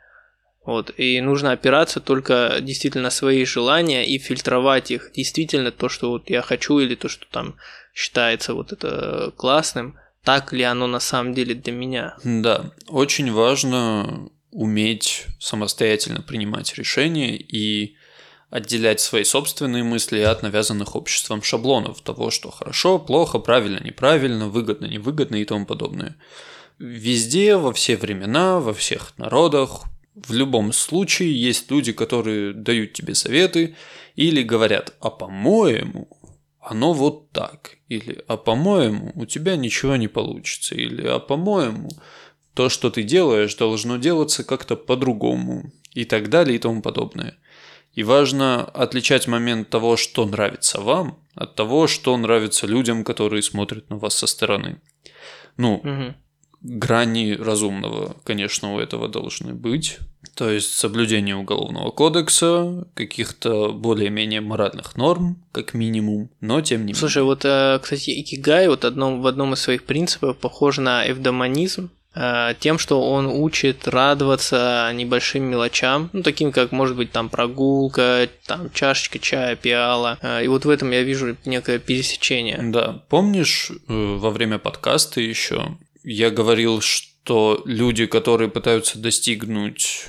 Вот, 0.66 0.92
и 0.98 1.22
нужно 1.22 1.52
опираться 1.52 2.00
только 2.00 2.58
действительно 2.60 3.06
на 3.06 3.10
свои 3.12 3.46
желания 3.46 4.06
и 4.06 4.18
фильтровать 4.18 4.90
их. 4.90 5.12
Действительно 5.16 5.72
то, 5.72 5.90
что 5.90 6.10
вот 6.10 6.30
я 6.30 6.42
хочу, 6.42 6.80
или 6.80 6.96
то, 6.96 7.08
что 7.08 7.28
там 7.30 7.56
считается 7.94 8.56
вот 8.56 8.72
это 8.72 9.32
классным, 9.38 10.00
так 10.24 10.52
ли 10.54 10.64
оно 10.64 10.88
на 10.88 11.00
самом 11.00 11.34
деле 11.36 11.54
для 11.54 11.72
меня. 11.72 12.18
Да, 12.24 12.72
очень 12.88 13.32
важно 13.32 14.30
уметь 14.52 15.26
самостоятельно 15.40 16.22
принимать 16.22 16.74
решения 16.76 17.38
и 17.38 17.96
отделять 18.50 19.02
свои 19.02 19.24
собственные 19.24 19.84
мысли 19.84 20.20
от 20.20 20.42
навязанных 20.42 20.96
обществом 20.96 21.44
шаблонов 21.44 22.02
того, 22.02 22.32
что 22.32 22.50
хорошо, 22.50 22.98
плохо, 22.98 23.38
правильно, 23.38 23.84
неправильно, 23.84 24.48
выгодно, 24.48 24.86
невыгодно 24.86 25.36
и 25.36 25.46
тому 25.46 25.66
подобное. 25.66 26.16
Везде, 26.80 27.56
во 27.58 27.72
все 27.72 27.98
времена, 27.98 28.60
во 28.60 28.74
всех 28.74 29.18
народах, 29.18 29.84
в 30.16 30.34
любом 30.34 30.72
случае 30.72 31.40
есть 31.40 31.70
люди, 31.70 31.92
которые 31.92 32.54
дают 32.54 32.94
тебе 32.94 33.16
советы 33.16 33.76
или 34.16 34.44
говорят, 34.44 34.94
а 35.02 35.10
по-моему, 35.10 36.08
оно 36.62 36.94
вот 36.94 37.32
так. 37.32 37.78
Или, 37.90 38.24
а 38.28 38.38
по-моему, 38.38 39.12
у 39.16 39.26
тебя 39.26 39.56
ничего 39.56 39.98
не 39.98 40.08
получится. 40.08 40.74
Или, 40.74 41.06
а 41.06 41.20
по-моему, 41.20 41.90
то, 42.54 42.70
что 42.70 42.90
ты 42.90 43.04
делаешь, 43.04 43.56
должно 43.56 43.98
делаться 43.98 44.44
как-то 44.44 44.76
по-другому. 44.76 45.72
И 45.94 46.06
так 46.06 46.30
далее 46.30 46.56
и 46.56 46.60
тому 46.60 46.82
подобное. 46.82 47.38
И 47.94 48.04
важно 48.04 48.66
отличать 48.66 49.28
момент 49.28 49.70
того, 49.70 49.96
что 49.96 50.26
нравится 50.26 50.82
вам, 50.82 51.20
от 51.36 51.56
того, 51.56 51.88
что 51.88 52.18
нравится 52.18 52.68
людям, 52.68 53.04
которые 53.04 53.42
смотрят 53.42 53.90
на 53.90 53.98
вас 53.98 54.16
со 54.16 54.28
стороны. 54.28 54.82
Ну, 55.56 55.76
угу. 55.76 56.16
Грани 56.66 57.34
разумного, 57.34 58.16
конечно, 58.24 58.74
у 58.74 58.80
этого 58.80 59.08
должны 59.08 59.54
быть. 59.54 60.00
То 60.34 60.50
есть 60.50 60.74
соблюдение 60.74 61.36
уголовного 61.36 61.92
кодекса, 61.92 62.88
каких-то 62.96 63.72
более-менее 63.72 64.42
моральных 64.42 64.96
норм, 64.98 65.38
как 65.52 65.74
минимум, 65.74 66.30
но 66.42 66.62
тем 66.62 66.80
не 66.80 66.88
менее. 66.88 66.96
Слушай, 66.96 67.24
вот, 67.24 67.46
э, 67.46 67.80
кстати, 67.82 68.20
Икигай 68.20 68.68
вот 68.68 68.84
одном, 68.84 69.22
в 69.22 69.28
одном 69.28 69.54
из 69.54 69.62
своих 69.62 69.84
принципов 69.84 70.38
похож 70.38 70.78
на 70.78 71.10
эвдомонизм, 71.10 71.90
э, 72.16 72.54
тем, 72.60 72.80
что 72.80 73.02
он 73.10 73.28
учит 73.28 73.88
радоваться 73.88 74.92
небольшим 74.94 75.44
мелочам, 75.44 76.10
ну, 76.12 76.24
таким 76.24 76.52
как, 76.52 76.72
может 76.72 76.98
быть, 76.98 77.12
там 77.12 77.30
прогулка, 77.30 78.28
там 78.46 78.72
чашечка 78.72 79.20
чая, 79.20 79.56
пиала. 79.56 80.18
Э, 80.22 80.44
и 80.44 80.48
вот 80.48 80.66
в 80.66 80.70
этом 80.70 80.92
я 80.92 81.04
вижу 81.04 81.38
некое 81.46 81.78
пересечение. 81.78 82.60
Да, 82.62 83.04
помнишь, 83.10 83.72
во 83.88 84.32
время 84.32 84.58
подкаста 84.58 85.22
еще 85.22 85.78
я 86.06 86.30
говорил, 86.30 86.82
что 86.82 87.62
люди, 87.66 88.06
которые 88.06 88.50
пытаются 88.50 89.00
достигнуть 89.00 90.06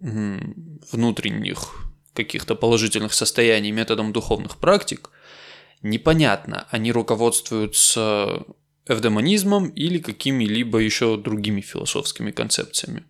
внутренних 0.00 1.90
каких-то 2.14 2.54
положительных 2.54 3.12
состояний 3.12 3.72
методом 3.72 4.12
духовных 4.12 4.58
практик, 4.58 5.10
непонятно, 5.82 6.66
они 6.70 6.92
руководствуются 6.92 8.44
эвдемонизмом 8.86 9.68
или 9.68 9.98
какими-либо 9.98 10.78
еще 10.78 11.16
другими 11.16 11.60
философскими 11.60 12.30
концепциями. 12.30 13.04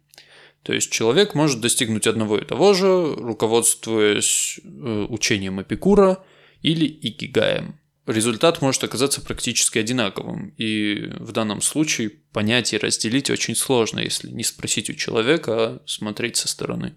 То 0.62 0.72
есть 0.72 0.90
человек 0.90 1.34
может 1.34 1.60
достигнуть 1.60 2.06
одного 2.06 2.38
и 2.38 2.44
того 2.44 2.74
же, 2.74 3.14
руководствуясь 3.16 4.60
э, 4.62 5.06
учением 5.08 5.60
Эпикура 5.62 6.22
или 6.60 6.86
икигаем 6.86 7.79
результат 8.10 8.62
может 8.62 8.84
оказаться 8.84 9.20
практически 9.20 9.78
одинаковым. 9.78 10.54
И 10.56 11.10
в 11.18 11.32
данном 11.32 11.60
случае 11.60 12.10
понять 12.32 12.72
и 12.72 12.78
разделить 12.78 13.30
очень 13.30 13.54
сложно, 13.54 14.00
если 14.00 14.30
не 14.30 14.44
спросить 14.44 14.90
у 14.90 14.94
человека, 14.94 15.52
а 15.52 15.82
смотреть 15.86 16.36
со 16.36 16.48
стороны. 16.48 16.96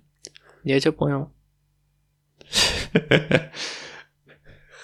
Я 0.64 0.80
тебя 0.80 0.92
понял. 0.92 1.34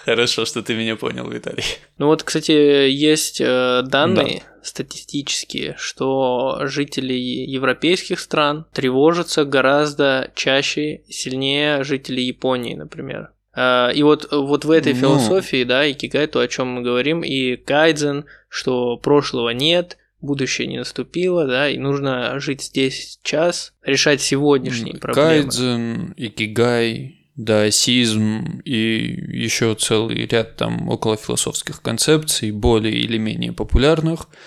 Хорошо, 0.04 0.46
что 0.46 0.62
ты 0.62 0.74
меня 0.74 0.96
понял, 0.96 1.28
Виталий. 1.28 1.64
Ну 1.98 2.06
вот, 2.06 2.22
кстати, 2.22 2.52
есть 2.52 3.40
э, 3.40 3.82
данные 3.84 4.42
да. 4.46 4.64
статистические, 4.64 5.76
что 5.78 6.60
жители 6.62 7.12
европейских 7.12 8.18
стран 8.18 8.66
тревожатся 8.72 9.44
гораздо 9.44 10.32
чаще 10.34 11.02
сильнее 11.08 11.84
жителей 11.84 12.24
Японии, 12.24 12.74
например. 12.74 13.32
А, 13.52 13.90
и 13.90 14.02
вот, 14.02 14.28
вот 14.30 14.64
в 14.64 14.70
этой 14.70 14.94
ну... 14.94 15.00
философии, 15.00 15.64
да, 15.64 15.90
икигай, 15.90 16.26
то, 16.26 16.40
о 16.40 16.48
чем 16.48 16.68
мы 16.68 16.82
говорим, 16.82 17.22
и 17.22 17.56
кайдзен, 17.56 18.26
что 18.48 18.96
прошлого 18.96 19.50
нет, 19.50 19.98
будущее 20.20 20.68
не 20.68 20.78
наступило, 20.78 21.46
да, 21.46 21.68
и 21.68 21.78
нужно 21.78 22.38
жить 22.38 22.62
здесь 22.62 23.18
сейчас, 23.22 23.72
решать 23.82 24.20
сегодняшние 24.20 24.98
проблемы. 24.98 25.28
Кайдзен, 25.28 26.14
икигай, 26.16 27.16
даосизм 27.36 28.60
и 28.64 29.18
еще 29.32 29.74
целый 29.74 30.26
ряд 30.26 30.56
там 30.56 30.88
околофилософских 30.88 31.82
концепций, 31.82 32.50
более 32.52 32.94
или 32.94 33.18
менее 33.18 33.52
популярных– 33.52 34.28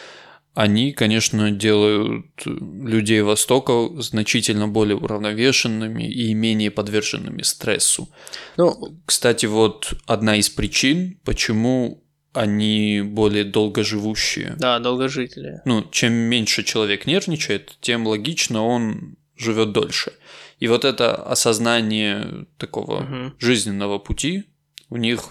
они, 0.54 0.92
конечно, 0.92 1.52
делают 1.52 2.28
людей 2.46 3.22
Востока 3.22 3.90
значительно 4.02 4.68
более 4.68 4.98
уравновешенными 4.98 6.04
и 6.04 6.34
менее 6.34 6.70
подверженными 6.70 7.42
стрессу. 7.42 8.10
Ну, 8.58 9.00
кстати, 9.06 9.48
вот 9.48 9.94
одна 10.06 10.36
из 10.36 10.50
причин, 10.50 11.20
почему 11.24 12.04
они 12.34 13.02
более 13.04 13.44
долгоживущие. 13.44 14.56
Да, 14.58 14.80
долгожители. 14.80 15.62
Ну, 15.66 15.88
чем 15.92 16.14
меньше 16.14 16.64
человек 16.64 17.08
нервничает, 17.08 17.78
тем 17.82 18.06
логично 18.08 18.64
он 18.64 19.18
живет 19.36 19.72
дольше. 19.72 20.14
И 20.60 20.68
вот 20.68 20.86
это 20.86 21.16
осознание 21.16 22.46
такого 22.58 23.04
угу. 23.04 23.34
жизненного 23.40 24.00
пути 24.00 24.46
у 24.90 24.98
них 24.98 25.30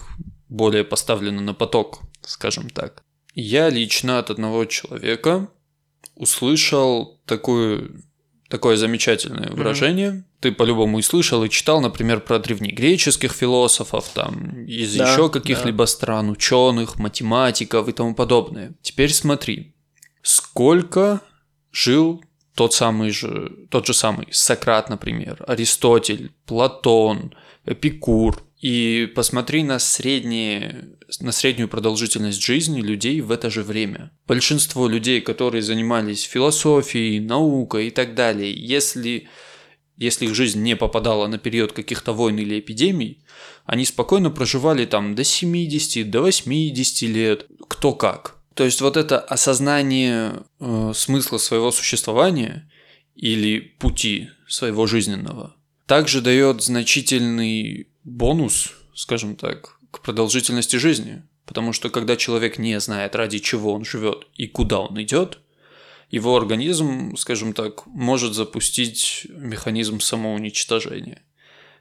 более 0.49 0.83
поставлено 0.83 1.41
на 1.41 1.53
поток, 1.53 2.01
скажем 2.21 2.69
так. 2.69 3.03
Я 3.33 3.69
лично 3.69 4.19
от 4.19 4.29
одного 4.29 4.65
человека 4.65 5.49
услышал 6.15 7.19
такую, 7.25 8.03
такое 8.47 8.77
замечательное 8.77 9.49
выражение. 9.49 10.11
Mm-hmm. 10.11 10.23
Ты 10.41 10.51
по-любому 10.51 10.99
и 10.99 11.01
слышал, 11.01 11.43
и 11.43 11.49
читал, 11.49 11.81
например, 11.81 12.19
про 12.19 12.37
древнегреческих 12.37 13.31
философов, 13.31 14.09
там, 14.13 14.65
из 14.65 14.95
да, 14.95 15.11
еще 15.11 15.29
каких-либо 15.29 15.83
да. 15.83 15.87
стран, 15.87 16.29
ученых, 16.29 16.99
математиков 16.99 17.87
и 17.87 17.93
тому 17.93 18.13
подобное. 18.13 18.73
Теперь 18.81 19.11
смотри, 19.11 19.73
сколько 20.21 21.21
жил 21.71 22.23
тот 22.55 22.73
самый 22.73 23.09
же, 23.09 23.51
тот 23.69 23.87
же 23.87 23.93
самый 23.93 24.27
Сократ, 24.31 24.89
например, 24.89 25.43
Аристотель, 25.47 26.31
Платон, 26.45 27.33
Эпикур, 27.65 28.43
и 28.63 29.07
посмотри 29.07 29.61
на, 29.61 29.77
средние, 29.77 30.95
на 31.19 31.33
среднюю 31.33 31.67
продолжительность 31.67 32.41
жизни 32.41 32.79
людей 32.79 33.19
в 33.19 33.29
это 33.29 33.49
же 33.49 33.61
время. 33.61 34.11
Большинство 34.25 34.87
людей, 34.87 35.19
которые 35.19 35.61
занимались 35.61 36.23
философией, 36.23 37.19
наукой 37.19 37.87
и 37.87 37.91
так 37.91 38.15
далее, 38.15 38.53
если, 38.55 39.27
если 39.97 40.27
их 40.27 40.33
жизнь 40.33 40.61
не 40.61 40.77
попадала 40.77 41.27
на 41.27 41.37
период 41.39 41.73
каких-то 41.73 42.13
войн 42.13 42.37
или 42.37 42.61
эпидемий, 42.61 43.25
они 43.65 43.83
спокойно 43.83 44.31
проживали 44.31 44.85
там 44.85 45.13
до 45.13 45.25
70, 45.25 46.09
до 46.09 46.21
80 46.21 47.01
лет, 47.09 47.47
кто 47.67 47.91
как. 47.91 48.37
То 48.53 48.63
есть 48.63 48.79
вот 48.79 48.95
это 48.95 49.19
осознание 49.19 50.35
э, 50.61 50.93
смысла 50.95 51.37
своего 51.37 51.69
существования 51.71 52.71
или 53.13 53.59
пути 53.59 54.29
своего 54.47 54.87
жизненного 54.87 55.57
также 55.85 56.21
дает 56.21 56.63
значительный 56.63 57.87
бонус, 58.03 58.73
скажем 58.95 59.35
так, 59.35 59.79
к 59.91 60.01
продолжительности 60.01 60.75
жизни. 60.77 61.23
Потому 61.45 61.73
что 61.73 61.89
когда 61.89 62.15
человек 62.15 62.57
не 62.57 62.79
знает, 62.79 63.15
ради 63.15 63.39
чего 63.39 63.73
он 63.73 63.83
живет 63.83 64.27
и 64.35 64.47
куда 64.47 64.79
он 64.79 65.01
идет, 65.01 65.39
его 66.09 66.37
организм, 66.37 67.15
скажем 67.17 67.53
так, 67.53 67.85
может 67.87 68.33
запустить 68.33 69.27
механизм 69.29 69.99
самоуничтожения. 69.99 71.23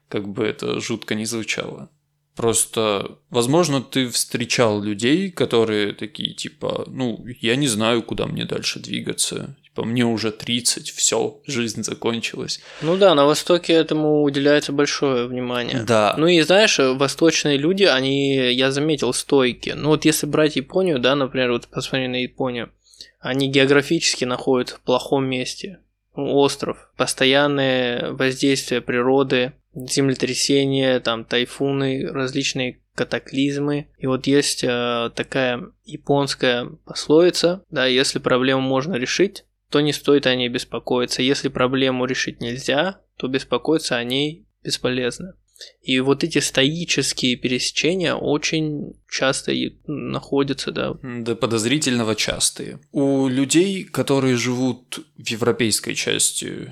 Как 0.08 0.28
бы 0.28 0.44
это 0.44 0.80
жутко 0.80 1.14
не 1.14 1.26
звучало. 1.26 1.90
Просто, 2.34 3.18
возможно, 3.28 3.82
ты 3.82 4.08
встречал 4.08 4.82
людей, 4.82 5.30
которые 5.30 5.92
такие, 5.92 6.32
типа, 6.32 6.84
ну, 6.86 7.24
я 7.40 7.56
не 7.56 7.68
знаю, 7.68 8.02
куда 8.02 8.26
мне 8.26 8.46
дальше 8.46 8.80
двигаться. 8.80 9.54
Типа, 9.74 9.86
мне 9.86 10.04
уже 10.04 10.32
30, 10.32 10.90
все, 10.90 11.40
жизнь 11.46 11.82
закончилась. 11.82 12.60
Ну 12.82 12.98
да, 12.98 13.14
на 13.14 13.24
Востоке 13.24 13.72
этому 13.72 14.22
уделяется 14.22 14.70
большое 14.70 15.26
внимание. 15.26 15.82
Да. 15.84 16.14
Ну 16.18 16.26
и 16.26 16.42
знаешь, 16.42 16.78
восточные 16.78 17.56
люди, 17.56 17.84
они, 17.84 18.52
я 18.52 18.70
заметил, 18.70 19.14
стойки. 19.14 19.70
Ну 19.74 19.88
вот 19.88 20.04
если 20.04 20.26
брать 20.26 20.56
Японию, 20.56 20.98
да, 20.98 21.14
например, 21.14 21.52
вот 21.52 21.68
посмотри 21.68 22.08
на 22.08 22.16
Японию, 22.16 22.70
они 23.18 23.48
географически 23.48 24.26
находятся 24.26 24.76
в 24.76 24.80
плохом 24.80 25.24
месте. 25.24 25.78
Остров, 26.14 26.90
постоянное 26.98 28.12
воздействие 28.12 28.82
природы, 28.82 29.54
землетрясения, 29.74 31.00
там 31.00 31.24
тайфуны, 31.24 32.08
различные 32.12 32.82
катаклизмы. 32.94 33.86
И 33.96 34.06
вот 34.06 34.26
есть 34.26 34.64
э, 34.64 35.10
такая 35.14 35.70
японская 35.86 36.66
пословица, 36.84 37.64
да, 37.70 37.86
если 37.86 38.18
проблему 38.18 38.60
можно 38.60 38.96
решить, 38.96 39.46
то 39.72 39.80
не 39.80 39.92
стоит 39.92 40.26
о 40.26 40.34
ней 40.36 40.48
беспокоиться. 40.48 41.22
Если 41.22 41.48
проблему 41.48 42.04
решить 42.04 42.40
нельзя, 42.40 43.00
то 43.16 43.26
беспокоиться 43.26 43.96
о 43.96 44.04
ней 44.04 44.46
бесполезно. 44.62 45.34
И 45.80 45.98
вот 46.00 46.24
эти 46.24 46.38
стоические 46.38 47.36
пересечения 47.36 48.14
очень 48.14 48.94
часто 49.08 49.52
находятся, 49.86 50.72
да. 50.72 50.94
Да, 51.02 51.34
подозрительного 51.34 52.14
частые. 52.14 52.80
У 52.92 53.28
людей, 53.28 53.84
которые 53.84 54.36
живут 54.36 54.98
в 55.16 55.26
европейской 55.26 55.94
части 55.94 56.70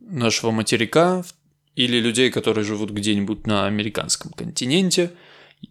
нашего 0.00 0.50
материка, 0.50 1.24
или 1.76 2.00
людей, 2.00 2.30
которые 2.30 2.64
живут 2.64 2.90
где-нибудь 2.90 3.46
на 3.46 3.66
американском 3.66 4.32
континенте, 4.32 5.12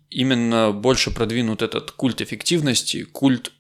именно 0.10 0.72
больше 0.72 1.12
продвинут 1.12 1.62
этот 1.62 1.92
культ 1.92 2.22
эффективности, 2.22 3.04
культ 3.04 3.52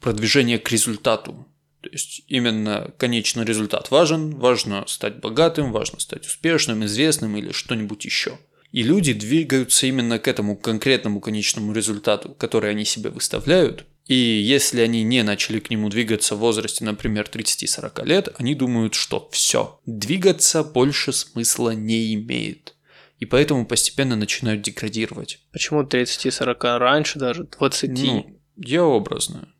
продвижения 0.00 0.58
к 0.58 0.70
результату. 0.70 1.46
То 1.86 1.92
есть 1.92 2.22
именно 2.26 2.92
конечный 2.98 3.44
результат 3.44 3.92
важен, 3.92 4.34
важно 4.34 4.84
стать 4.88 5.20
богатым, 5.20 5.70
важно 5.70 6.00
стать 6.00 6.26
успешным, 6.26 6.84
известным 6.84 7.36
или 7.36 7.52
что-нибудь 7.52 8.04
еще. 8.04 8.40
И 8.72 8.82
люди 8.82 9.12
двигаются 9.12 9.86
именно 9.86 10.18
к 10.18 10.26
этому 10.26 10.56
конкретному 10.56 11.20
конечному 11.20 11.72
результату, 11.72 12.34
который 12.34 12.70
они 12.70 12.84
себе 12.84 13.10
выставляют. 13.10 13.86
И 14.06 14.16
если 14.16 14.80
они 14.80 15.04
не 15.04 15.22
начали 15.22 15.60
к 15.60 15.70
нему 15.70 15.88
двигаться 15.88 16.34
в 16.34 16.40
возрасте, 16.40 16.84
например, 16.84 17.30
30-40 17.32 18.04
лет, 18.04 18.28
они 18.36 18.56
думают, 18.56 18.94
что 18.94 19.28
все, 19.30 19.80
двигаться 19.86 20.64
больше 20.64 21.12
смысла 21.12 21.70
не 21.70 22.14
имеет. 22.14 22.74
И 23.20 23.26
поэтому 23.26 23.64
постепенно 23.64 24.16
начинают 24.16 24.62
деградировать. 24.62 25.38
Почему 25.52 25.84
30-40 25.84 26.78
раньше 26.78 27.20
даже 27.20 27.44
20? 27.44 27.90
Ну, 27.90 28.40
я 28.56 28.84
образно 28.84 29.52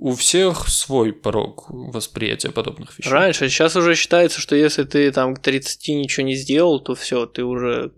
у 0.00 0.14
всех 0.14 0.66
свой 0.68 1.12
порог 1.12 1.66
восприятия 1.68 2.50
подобных 2.50 2.98
вещей. 2.98 3.10
Раньше, 3.10 3.50
сейчас 3.50 3.76
уже 3.76 3.94
считается, 3.94 4.40
что 4.40 4.56
если 4.56 4.84
ты 4.84 5.12
там 5.12 5.34
к 5.36 5.40
30 5.40 5.88
ничего 5.88 6.26
не 6.26 6.36
сделал, 6.36 6.80
то 6.80 6.94
все, 6.94 7.26
ты 7.26 7.44
уже 7.44 7.92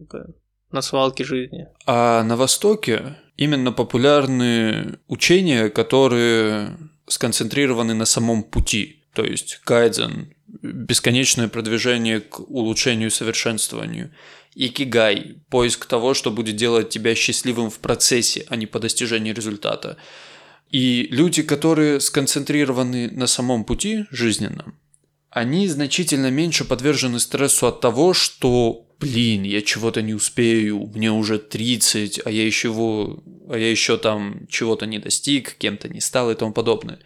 на 0.72 0.82
свалке 0.82 1.22
жизни. 1.22 1.68
А 1.86 2.24
на 2.24 2.36
Востоке 2.36 3.16
именно 3.36 3.70
популярны 3.70 4.98
учения, 5.06 5.68
которые 5.68 6.76
сконцентрированы 7.06 7.94
на 7.94 8.04
самом 8.04 8.42
пути. 8.42 9.04
То 9.14 9.22
есть 9.22 9.60
кайдзен, 9.62 10.34
бесконечное 10.60 11.46
продвижение 11.46 12.20
к 12.20 12.40
улучшению 12.40 13.08
и 13.08 13.12
совершенствованию. 13.12 14.10
Икигай– 14.56 15.36
поиск 15.50 15.86
того, 15.86 16.14
что 16.14 16.32
будет 16.32 16.56
делать 16.56 16.88
тебя 16.88 17.14
счастливым 17.14 17.70
в 17.70 17.78
процессе, 17.78 18.44
а 18.48 18.56
не 18.56 18.66
по 18.66 18.80
достижению 18.80 19.36
результата. 19.36 19.98
И 20.72 21.06
люди, 21.10 21.42
которые 21.42 22.00
сконцентрированы 22.00 23.10
на 23.10 23.26
самом 23.26 23.64
пути 23.64 24.06
жизненном, 24.10 24.78
они 25.28 25.68
значительно 25.68 26.30
меньше 26.30 26.64
подвержены 26.64 27.20
стрессу 27.20 27.66
от 27.66 27.82
того, 27.82 28.14
что, 28.14 28.86
блин, 28.98 29.42
я 29.42 29.60
чего-то 29.60 30.00
не 30.00 30.14
успею, 30.14 30.90
мне 30.94 31.12
уже 31.12 31.38
30, 31.38 32.22
а 32.24 32.30
я 32.30 32.46
еще, 32.46 32.70
а 33.50 33.56
я 33.56 33.70
еще 33.70 33.98
там 33.98 34.46
чего-то 34.48 34.86
не 34.86 34.98
достиг, 34.98 35.56
кем-то 35.58 35.90
не 35.90 36.00
стал 36.00 36.30
и 36.30 36.34
тому 36.34 36.52
подобное. 36.52 37.00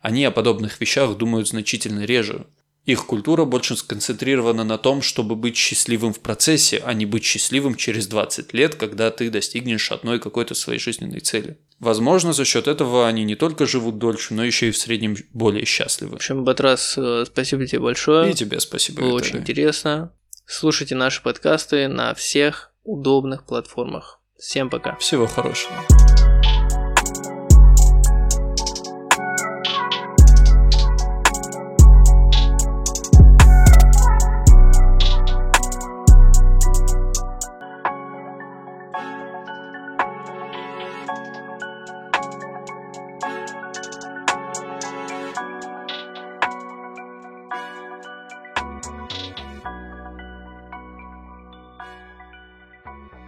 Они 0.00 0.24
о 0.24 0.32
подобных 0.32 0.80
вещах 0.80 1.16
думают 1.16 1.46
значительно 1.46 2.04
реже. 2.04 2.46
Их 2.86 3.06
культура 3.06 3.44
больше 3.44 3.76
сконцентрирована 3.76 4.64
на 4.64 4.78
том, 4.78 5.00
чтобы 5.00 5.36
быть 5.36 5.56
счастливым 5.56 6.12
в 6.12 6.18
процессе, 6.18 6.82
а 6.84 6.92
не 6.92 7.06
быть 7.06 7.22
счастливым 7.22 7.76
через 7.76 8.08
20 8.08 8.52
лет, 8.52 8.74
когда 8.74 9.12
ты 9.12 9.30
достигнешь 9.30 9.92
одной 9.92 10.18
какой-то 10.18 10.54
своей 10.54 10.80
жизненной 10.80 11.20
цели. 11.20 11.56
Возможно, 11.82 12.32
за 12.32 12.44
счет 12.44 12.68
этого 12.68 13.08
они 13.08 13.24
не 13.24 13.34
только 13.34 13.66
живут 13.66 13.98
дольше, 13.98 14.34
но 14.34 14.44
еще 14.44 14.68
и 14.68 14.70
в 14.70 14.76
среднем 14.76 15.16
более 15.32 15.64
счастливы. 15.64 16.12
В 16.12 16.14
общем, 16.14 16.44
Батрас, 16.44 16.94
э, 16.96 17.24
спасибо 17.26 17.66
тебе 17.66 17.80
большое. 17.80 18.30
И 18.30 18.34
тебе 18.34 18.60
спасибо. 18.60 19.00
Было 19.00 19.14
очень 19.14 19.40
интересно. 19.40 20.12
Слушайте 20.46 20.94
наши 20.94 21.20
подкасты 21.20 21.88
на 21.88 22.14
всех 22.14 22.70
удобных 22.84 23.44
платформах. 23.44 24.20
Всем 24.38 24.70
пока. 24.70 24.94
Всего 24.96 25.26
хорошего. 25.26 25.74